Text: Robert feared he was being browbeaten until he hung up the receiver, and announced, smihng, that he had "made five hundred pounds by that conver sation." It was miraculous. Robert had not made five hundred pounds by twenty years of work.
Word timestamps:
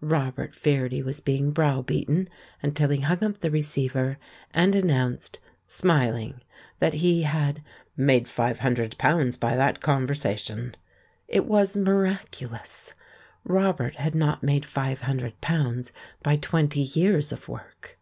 Robert 0.00 0.54
feared 0.54 0.92
he 0.92 1.02
was 1.02 1.18
being 1.18 1.50
browbeaten 1.50 2.28
until 2.62 2.90
he 2.90 3.00
hung 3.00 3.24
up 3.24 3.38
the 3.38 3.50
receiver, 3.50 4.18
and 4.52 4.76
announced, 4.76 5.40
smihng, 5.66 6.38
that 6.78 6.92
he 6.92 7.22
had 7.22 7.60
"made 7.96 8.28
five 8.28 8.60
hundred 8.60 8.96
pounds 8.98 9.36
by 9.36 9.56
that 9.56 9.80
conver 9.80 10.10
sation." 10.14 10.76
It 11.26 11.44
was 11.46 11.76
miraculous. 11.76 12.92
Robert 13.42 13.96
had 13.96 14.14
not 14.14 14.44
made 14.44 14.64
five 14.64 15.00
hundred 15.00 15.40
pounds 15.40 15.90
by 16.22 16.36
twenty 16.36 16.82
years 16.82 17.32
of 17.32 17.48
work. 17.48 17.98